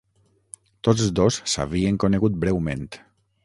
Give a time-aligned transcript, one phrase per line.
[0.87, 2.87] Tots dos s'havien conegut breument.